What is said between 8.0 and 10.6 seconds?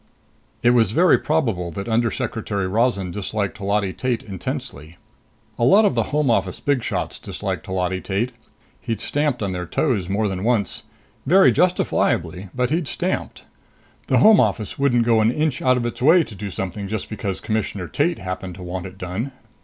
Tate. He'd stamped on their toes more than